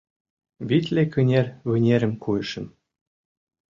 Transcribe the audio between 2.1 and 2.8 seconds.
куышым: